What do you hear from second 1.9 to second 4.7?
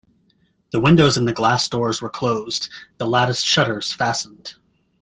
were closed, the latticed shutters fastened.